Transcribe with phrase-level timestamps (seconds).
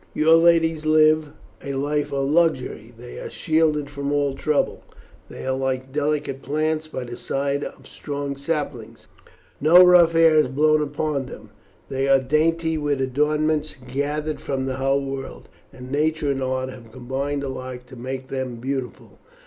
[0.15, 1.31] Your ladies live
[1.63, 2.91] a life of luxury.
[2.97, 4.81] They are shielded from all trouble.
[5.29, 9.05] They are like delicate plants by the side of strong saplings.
[9.59, 11.51] No rough air has blown upon them.
[11.87, 16.91] They are dainty with adornments gathered from the whole world, and nature and art have
[16.91, 19.19] combined alike to make them beautiful."